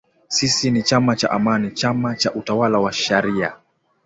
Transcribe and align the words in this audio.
Sisi 0.27 0.71
ni 0.71 0.83
chama 0.83 1.15
cha 1.15 1.31
Amani, 1.31 1.71
chama 1.71 2.15
cha 2.15 2.33
utawala 2.33 2.79
wa 2.79 2.91
sharia 2.93 3.55